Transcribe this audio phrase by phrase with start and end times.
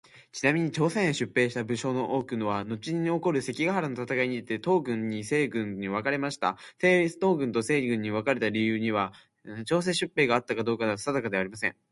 [0.31, 6.39] ちなみに、朝鮮へ出兵した武将の多くはのちに起こる関ヶ原の戦いにて東軍と西軍に分かれます。
[6.79, 9.11] 東軍と西軍に分かれた原因にが
[9.65, 11.75] 朝鮮出兵であったかどうかについては定かではありません。